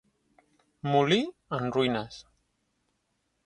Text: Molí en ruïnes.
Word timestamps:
Molí 0.93 1.21
en 1.59 1.69
ruïnes. 1.77 2.21